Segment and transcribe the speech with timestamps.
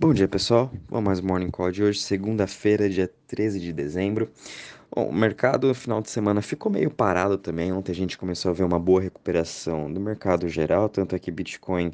[0.00, 0.70] Bom dia, pessoal.
[0.88, 4.30] Vamos mais Morning Call de hoje, segunda-feira, dia 13 de dezembro.
[4.94, 7.72] Bom, o mercado no final de semana ficou meio parado também.
[7.72, 11.32] Ontem a gente começou a ver uma boa recuperação do mercado geral, tanto é que
[11.32, 11.90] Bitcoin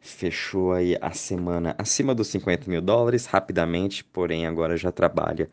[0.00, 5.50] fechou aí a semana acima dos 50 mil dólares rapidamente, porém agora já trabalha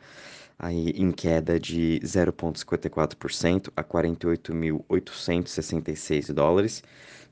[0.60, 6.84] aí em queda de 0,54% a 48.866 dólares.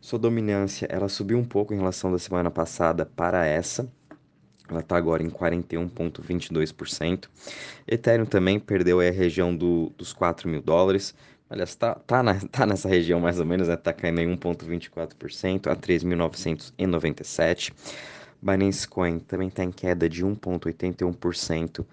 [0.02, 3.90] Sua dominância ela subiu um pouco em relação da semana passada para essa,
[4.70, 7.28] ela está agora em 41,22%.
[7.88, 11.16] Ethereum também perdeu a região do, dos 4 mil dólares.
[11.50, 13.98] Aliás, está tá, na, tá nessa região mais ou menos, está né?
[13.98, 17.72] caindo em 1,24% a 3.997.
[18.42, 21.86] Binance Coin também está em queda de 1,81%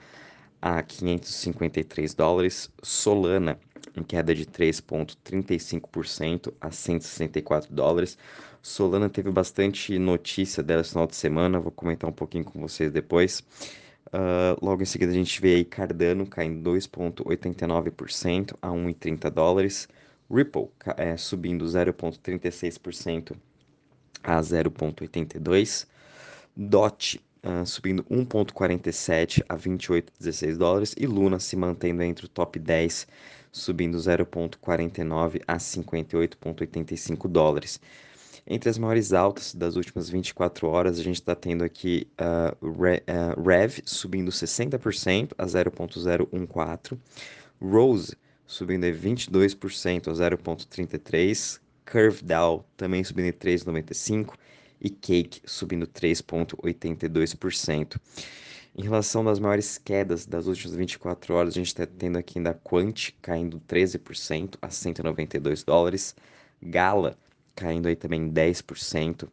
[0.60, 2.70] a 553 dólares.
[2.82, 3.58] Solana
[3.96, 8.18] em queda de 3,35% a 164 dólares.
[8.62, 12.90] Solana teve bastante notícia dela esse final de semana, vou comentar um pouquinho com vocês
[12.92, 13.42] depois.
[14.08, 19.88] Uh, logo em seguida a gente vê aí Cardano caindo 2,89% a 1,30 dólares.
[20.30, 23.36] Ripple é, subindo 0,36%
[24.22, 25.86] a 0,82.
[26.56, 30.94] DOT uh, subindo 1,47 a 28,16 dólares.
[30.98, 33.06] E Luna se mantendo entre o top 10,
[33.50, 37.80] subindo 0,49 a 58,85 dólares.
[38.52, 42.48] Entre as maiores altas das últimas 24 horas, a gente está tendo aqui uh,
[42.82, 46.98] Re, uh, Rev subindo 60% a 0.014,
[47.62, 54.34] Rose subindo 22% a 0.33, Curve Dow também subindo 3,95
[54.80, 58.00] e Cake subindo 3,82%.
[58.76, 62.60] Em relação das maiores quedas das últimas 24 horas, a gente está tendo aqui ainda
[62.64, 66.16] Quant caindo 13% a 192 dólares,
[66.60, 67.16] Gala
[67.54, 69.28] caindo aí também 10%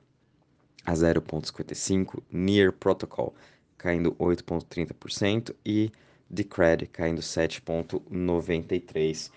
[0.85, 3.35] a 0,55%, Near Protocol
[3.77, 5.91] caindo 8,30% e
[6.29, 9.31] Decred caindo 7,93%.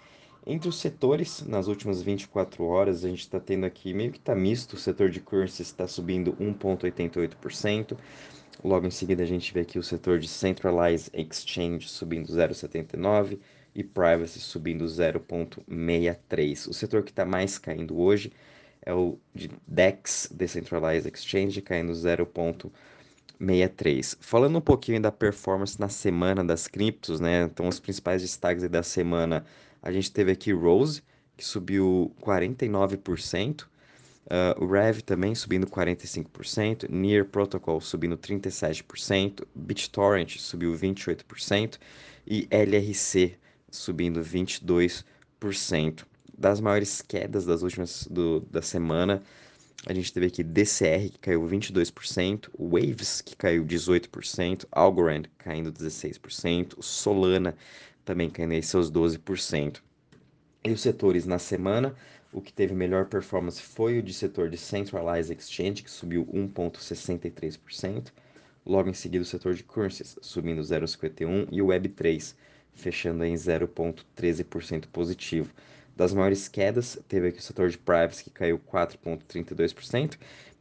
[0.46, 4.34] Entre os setores, nas últimas 24 horas, a gente está tendo aqui meio que está
[4.34, 4.72] misto.
[4.72, 7.96] O setor de currencies está subindo 1,88%.
[8.64, 13.38] Logo em seguida, a gente vê aqui o setor de Centralized Exchange subindo 0,79%
[13.74, 16.68] e Privacy subindo 0,63%.
[16.68, 18.32] O setor que está mais caindo hoje
[18.84, 24.16] é o de DEX, Decentralized Exchange, caindo 0,63.
[24.20, 27.42] Falando um pouquinho da performance na semana das criptos, né?
[27.42, 29.44] Então, os principais destaques da semana,
[29.82, 31.02] a gente teve aqui Rose,
[31.36, 33.68] que subiu 49%, uh,
[34.62, 41.78] o Rev também subindo 45%, Near Protocol subindo 37%, BitTorrent subiu 28%
[42.26, 43.38] e LRC
[43.70, 46.04] subindo 22%
[46.40, 49.22] das maiores quedas das últimas do, da semana,
[49.86, 56.82] a gente teve aqui DCR que caiu 22%, Waves que caiu 18%, Algorand caindo 16%,
[56.82, 57.54] Solana
[58.06, 59.82] também caindo aí seus 12%.
[60.64, 61.94] E os setores na semana,
[62.32, 68.12] o que teve melhor performance foi o de setor de Centralized Exchange, que subiu 1,63%.
[68.64, 72.34] Logo em seguida, o setor de Currencies, subindo 0,51%, e o Web3,
[72.72, 75.52] fechando em 0,13% positivo.
[75.96, 80.16] Das maiores quedas, teve aqui o setor de privacy, que caiu 4,32%,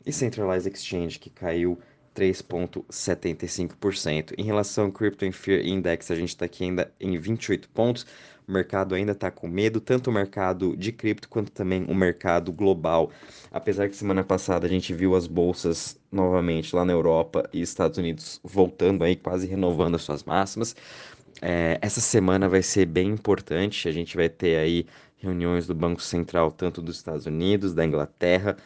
[0.05, 1.79] e Centralized Exchange, que caiu
[2.15, 4.33] 3,75%.
[4.37, 8.05] Em relação ao Crypto and Fear Index, a gente está aqui ainda em 28 pontos.
[8.47, 12.51] O mercado ainda está com medo, tanto o mercado de cripto quanto também o mercado
[12.51, 13.11] global.
[13.51, 17.99] Apesar que semana passada a gente viu as bolsas novamente lá na Europa e Estados
[17.99, 20.75] Unidos voltando aí, quase renovando as suas máximas.
[21.41, 23.87] É, essa semana vai ser bem importante.
[23.87, 24.87] A gente vai ter aí
[25.19, 28.57] reuniões do Banco Central, tanto dos Estados Unidos, da Inglaterra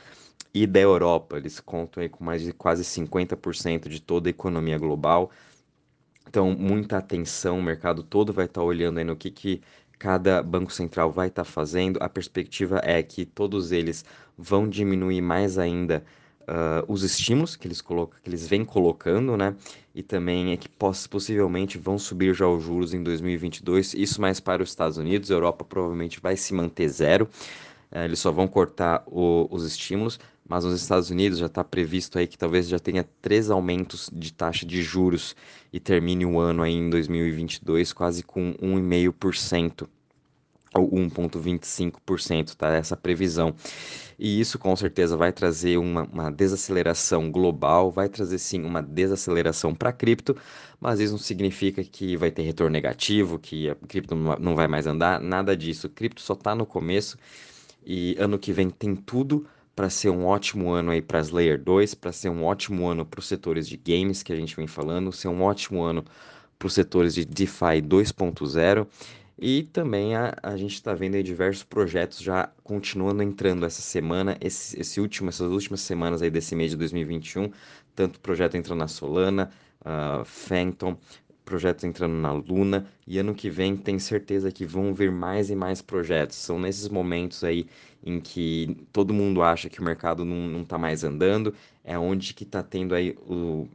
[0.54, 1.38] e da Europa.
[1.38, 5.32] Eles contam aí com mais de quase 50% de toda a economia global.
[6.28, 9.62] Então, muita atenção, o mercado todo vai estar olhando aí no que, que
[10.00, 11.98] cada banco central vai estar fazendo.
[12.02, 14.06] A perspectiva é que todos eles
[14.38, 16.04] vão diminuir mais ainda
[16.44, 19.56] uh, os estímulos que eles, colocam, que eles vêm colocando, né?
[19.94, 23.94] E também é que poss possivelmente vão subir já os juros em 2022.
[23.94, 25.30] Isso mais para os Estados Unidos.
[25.30, 27.28] A Europa provavelmente vai se manter zero.
[27.92, 30.20] Uh, eles só vão cortar o, os estímulos.
[30.48, 34.34] Mas nos Estados Unidos já está previsto aí que talvez já tenha três aumentos de
[34.34, 35.36] taxa de juros
[35.72, 39.88] e termine o ano aí em 2022 quase com 1,5%
[40.74, 42.74] ou 1,25%, tá?
[42.74, 43.54] Essa previsão.
[44.18, 49.74] E isso com certeza vai trazer uma, uma desaceleração global, vai trazer sim uma desaceleração
[49.74, 50.36] para cripto,
[50.80, 54.88] mas isso não significa que vai ter retorno negativo, que a cripto não vai mais
[54.88, 55.90] andar, nada disso.
[55.90, 57.18] cripto só está no começo
[57.86, 59.46] e ano que vem tem tudo
[59.76, 63.06] para ser um ótimo ano aí para as Layer 2, para ser um ótimo ano
[63.06, 66.06] para os setores de games que a gente vem falando, ser um ótimo ano
[66.60, 68.88] para os setores de DeFi 2.0
[69.38, 74.38] e também a, a gente está vendo aí diversos projetos já continuando entrando essa semana,
[74.40, 77.52] esse, esse último, essas últimas semanas aí desse mês de 2021,
[77.96, 79.50] tanto projeto entrando na Solana,
[79.82, 80.98] uh, Phantom,
[81.44, 85.56] projetos entrando na Luna, e ano que vem tem certeza que vão vir mais e
[85.56, 86.38] mais projetos.
[86.38, 87.68] São nesses momentos aí
[88.06, 91.54] em que todo mundo acha que o mercado não está mais andando,
[91.84, 93.68] é onde que está tendo aí o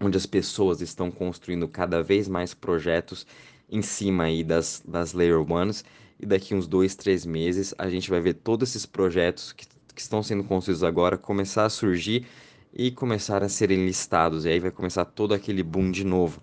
[0.00, 3.24] onde as pessoas estão construindo cada vez mais projetos
[3.72, 5.84] em cima aí das, das Layer Ones,
[6.20, 10.00] e daqui uns dois, três meses a gente vai ver todos esses projetos que, que
[10.00, 12.26] estão sendo construídos agora começar a surgir
[12.72, 16.40] e começar a serem listados, e aí vai começar todo aquele boom de novo.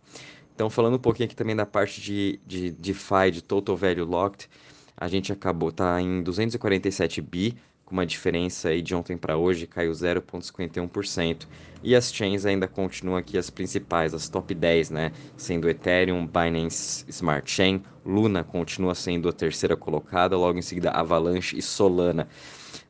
[0.53, 4.49] Então, falando um pouquinho aqui também da parte de, de DeFi, de Total Value Locked,
[4.97, 7.55] a gente acabou, tá em 247 bi,
[7.89, 11.47] com uma diferença aí de ontem para hoje, caiu 0,51%.
[11.81, 15.11] E as chains ainda continuam aqui as principais, as top 10, né?
[15.35, 21.57] Sendo Ethereum, Binance Smart Chain, Luna continua sendo a terceira colocada, logo em seguida Avalanche
[21.57, 22.27] e Solana.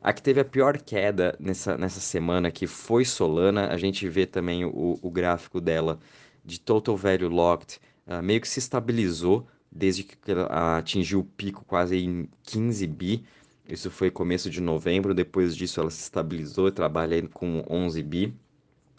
[0.02, 4.26] A que teve a pior queda nessa, nessa semana que foi Solana, a gente vê
[4.26, 5.98] também o, o gráfico dela
[6.44, 11.64] de Total Value Locked, uh, meio que se estabilizou desde que ela atingiu o pico
[11.64, 13.24] quase em 15 bi,
[13.68, 18.34] isso foi começo de novembro, depois disso ela se estabilizou trabalha com 11 bi.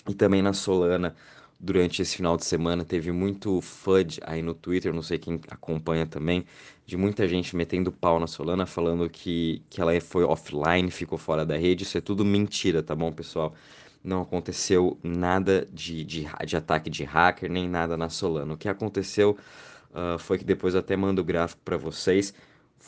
[0.08, 1.16] E também na Solana,
[1.60, 6.08] durante esse final de semana, teve muito FUD aí no Twitter, não sei quem acompanha
[6.08, 6.46] também,
[6.86, 11.46] de muita gente metendo pau na Solana, falando que, que ela foi offline, ficou fora
[11.46, 11.84] da rede.
[11.84, 13.54] Isso é tudo mentira, tá bom, pessoal?
[14.04, 18.54] Não aconteceu nada de, de, de ataque de hacker, nem nada na Solana.
[18.54, 19.38] O que aconteceu
[19.92, 22.34] uh, foi que depois eu até mando o gráfico para vocês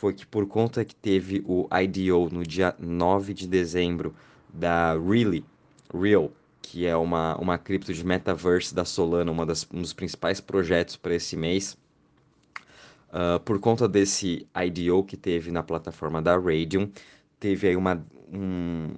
[0.03, 4.13] foi que por conta que teve o IDO no dia 9 de dezembro
[4.53, 5.45] da Really,
[5.93, 6.29] Real,
[6.61, 10.97] que é uma, uma cripto de metaverse da Solana, uma das, um dos principais projetos
[10.97, 11.77] para esse mês.
[13.07, 16.91] Uh, por conta desse IDO que teve na plataforma da Radium,
[17.39, 18.05] teve aí uma.
[18.29, 18.95] Um,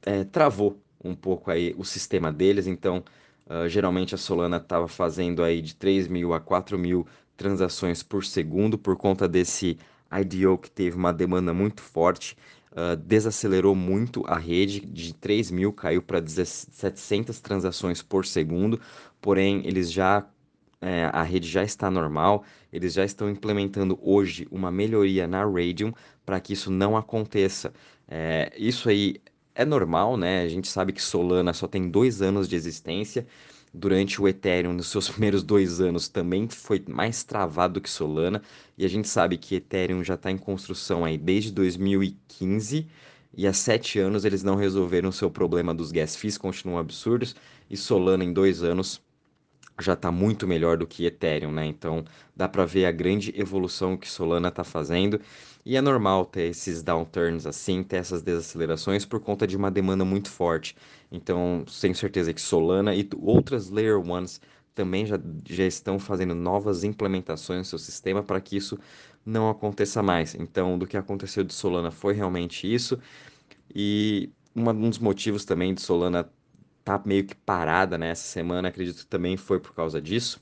[0.00, 3.04] é, travou um pouco aí o sistema deles, então
[3.46, 7.06] uh, geralmente a Solana estava fazendo aí de 3 mil a 4 mil
[7.38, 9.78] transações por segundo por conta desse
[10.12, 12.36] IDO que teve uma demanda muito forte,
[12.72, 18.80] uh, desacelerou muito a rede, de 3 mil caiu para 700 transações por segundo,
[19.20, 20.26] porém eles já
[20.80, 25.92] é, a rede já está normal, eles já estão implementando hoje uma melhoria na Radium
[26.24, 27.72] para que isso não aconteça.
[28.06, 29.16] É, isso aí
[29.54, 30.42] é normal, né?
[30.42, 33.26] A gente sabe que Solana só tem dois anos de existência
[33.78, 38.42] durante o Ethereum, nos seus primeiros dois anos, também foi mais travado que Solana.
[38.76, 42.86] E a gente sabe que Ethereum já está em construção aí desde 2015.
[43.36, 47.34] E há sete anos eles não resolveram o seu problema dos gas fees, continuam absurdos.
[47.70, 49.00] E Solana em dois anos
[49.80, 51.66] já está muito melhor do que Ethereum, né?
[51.66, 52.04] Então
[52.34, 55.20] dá para ver a grande evolução que Solana está fazendo.
[55.64, 60.04] E é normal ter esses downturns assim, ter essas desacelerações por conta de uma demanda
[60.04, 60.74] muito forte.
[61.12, 64.40] Então, tenho certeza que Solana e outras Layer Ones
[64.74, 68.78] também já, já estão fazendo novas implementações no seu sistema para que isso
[69.26, 70.34] não aconteça mais.
[70.34, 72.98] Então, do que aconteceu de Solana foi realmente isso.
[73.74, 76.30] E um dos motivos também de Solana
[76.88, 80.40] tá meio que parada nessa semana, acredito que também foi por causa disso.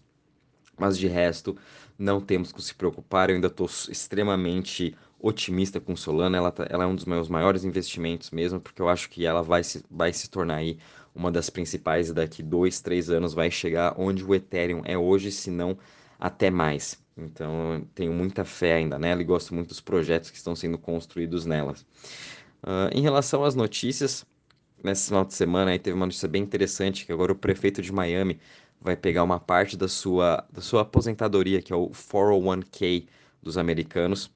[0.79, 1.57] Mas de resto,
[1.99, 3.31] não temos que se preocupar.
[3.31, 6.37] Eu ainda estou extremamente otimista com Solana.
[6.37, 9.43] Ela, tá, ela é um dos meus maiores investimentos mesmo, porque eu acho que ela
[9.43, 10.79] vai se, vai se tornar aí
[11.15, 15.51] uma das principais daqui dois, três anos vai chegar onde o Ethereum é hoje, se
[15.51, 15.77] não
[16.19, 17.03] até mais.
[17.17, 21.45] Então, tenho muita fé ainda nela e gosto muito dos projetos que estão sendo construídos
[21.47, 21.81] nelas.
[22.63, 24.27] Uh, em relação às notícias,
[24.83, 27.93] nesse final de semana aí teve uma notícia bem interessante que agora o prefeito de
[27.93, 28.39] Miami
[28.81, 33.07] vai pegar uma parte da sua, da sua aposentadoria, que é o 401k
[33.43, 34.31] dos americanos,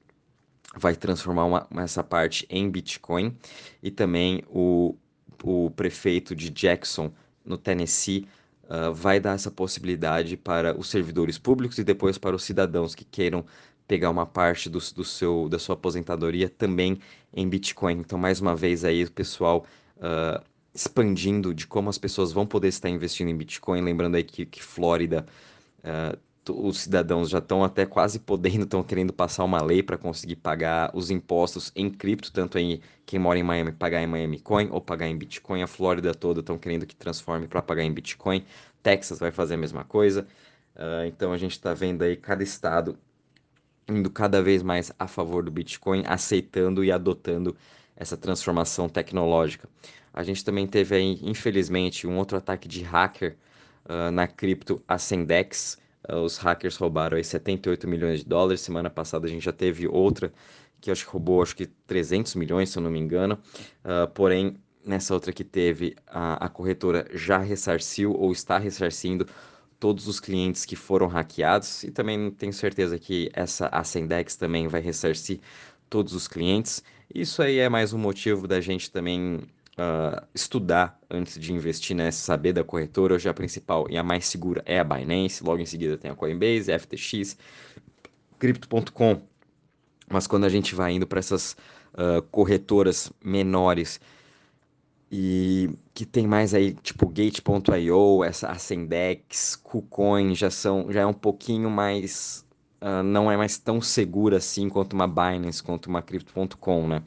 [0.75, 3.37] vai transformar uma, essa parte em Bitcoin
[3.83, 4.95] e também o,
[5.43, 7.11] o prefeito de Jackson,
[7.45, 8.27] no Tennessee,
[8.65, 13.03] uh, vai dar essa possibilidade para os servidores públicos e depois para os cidadãos que
[13.03, 13.45] queiram
[13.87, 16.99] pegar uma parte do, do seu, da sua aposentadoria também
[17.33, 17.97] em Bitcoin.
[17.99, 19.65] Então, mais uma vez aí, o pessoal
[20.01, 20.43] uh,
[20.73, 23.81] expandindo de como as pessoas vão poder estar investindo em Bitcoin.
[23.81, 25.25] Lembrando aí que, que Flórida,
[25.83, 26.17] uh,
[26.49, 30.91] os cidadãos já estão até quase podendo, estão querendo passar uma lei para conseguir pagar
[30.93, 34.81] os impostos em cripto, tanto em quem mora em Miami pagar em Miami Coin ou
[34.81, 35.61] pagar em Bitcoin.
[35.61, 38.43] A Flórida toda estão querendo que transforme para pagar em Bitcoin.
[38.81, 40.27] Texas vai fazer a mesma coisa.
[40.75, 42.97] Uh, então a gente está vendo aí cada estado
[43.87, 47.55] indo cada vez mais a favor do Bitcoin, aceitando e adotando
[47.95, 49.69] essa transformação tecnológica.
[50.13, 53.37] A gente também teve aí, infelizmente, um outro ataque de hacker
[53.85, 55.77] uh, na cripto Ascendex.
[56.09, 58.61] Uh, os hackers roubaram aí 78 milhões de dólares.
[58.61, 60.33] Semana passada a gente já teve outra
[60.81, 63.37] que acho que roubou acho que 300 milhões, se eu não me engano.
[63.85, 69.27] Uh, porém, nessa outra que teve, a, a corretora já ressarciu ou está ressarcindo
[69.79, 74.81] todos os clientes que foram hackeados e também tenho certeza que essa Ascendex também vai
[74.81, 75.39] ressarcir
[75.91, 76.81] todos os clientes.
[77.13, 79.41] Isso aí é mais um motivo da gente também
[79.77, 82.09] uh, estudar antes de investir, né?
[82.11, 83.15] Saber da corretora.
[83.15, 86.15] Hoje a principal e a mais segura é a Binance, logo em seguida tem a
[86.15, 87.37] Coinbase, FTX,
[88.39, 89.21] Crypto.com.
[90.09, 91.57] Mas quando a gente vai indo para essas
[91.93, 93.99] uh, corretoras menores
[95.11, 101.13] e que tem mais aí, tipo Gate.io, essa Ascendex, KuCoin, já são, já é um
[101.13, 102.45] pouquinho mais,
[102.81, 107.03] uh, não é mais tão segura assim quanto uma Binance, quanto uma Crypto.com, né?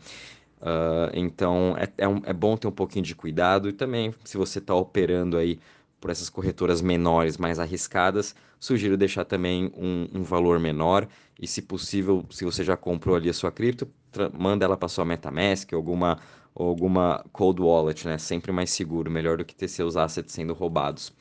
[0.61, 4.38] Uh, então é, é, um, é, bom ter um pouquinho de cuidado e também se
[4.38, 5.61] você está operando aí
[6.00, 11.07] por essas corretoras menores, mais arriscadas, sugiro deixar também um, um, valor menor
[11.40, 13.88] e se possível, se você já comprou ali a sua cripto,
[14.33, 16.19] manda ela para sua MetaMask ou alguma,
[16.54, 18.19] alguma cold wallet, né?
[18.19, 21.12] Sempre mais seguro, melhor do que ter seus assets sendo roubados.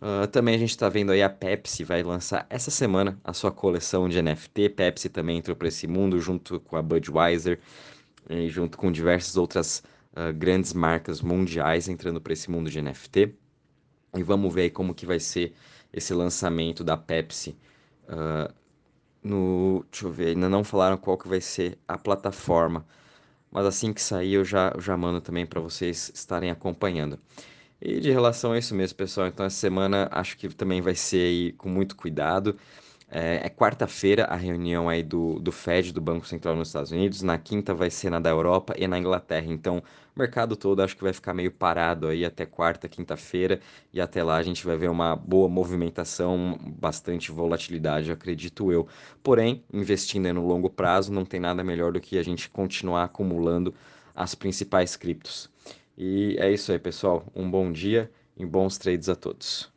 [0.00, 3.52] Uh, também a gente está vendo aí a Pepsi vai lançar essa semana a sua
[3.52, 4.70] coleção de NFT.
[4.70, 7.60] Pepsi também entrou para esse mundo junto com a Budweiser
[8.28, 13.34] e junto com diversas outras uh, grandes marcas mundiais entrando para esse mundo de NFT.
[14.16, 15.54] E vamos ver aí como que vai ser
[15.92, 17.56] esse lançamento da Pepsi.
[18.08, 18.52] Uh,
[19.22, 22.86] no, deixa eu ver, ainda não falaram qual que vai ser a plataforma,
[23.50, 27.18] mas assim que sair eu já, eu já mando também para vocês estarem acompanhando.
[27.82, 31.26] E de relação a isso mesmo, pessoal, então essa semana acho que também vai ser
[31.26, 32.56] aí com muito cuidado.
[33.12, 37.22] É, é quarta-feira a reunião aí do, do Fed, do Banco Central nos Estados Unidos.
[37.22, 39.46] Na quinta vai ser na da Europa e na Inglaterra.
[39.48, 39.78] Então,
[40.14, 43.60] o mercado todo acho que vai ficar meio parado aí até quarta, quinta-feira.
[43.92, 48.86] E até lá a gente vai ver uma boa movimentação, bastante volatilidade, acredito eu.
[49.22, 53.74] Porém, investindo no longo prazo, não tem nada melhor do que a gente continuar acumulando
[54.14, 55.50] as principais criptos.
[56.00, 57.24] E é isso aí, pessoal.
[57.32, 59.69] Um bom dia e bons trades a todos.